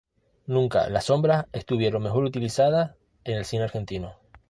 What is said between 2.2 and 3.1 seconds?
utilizadas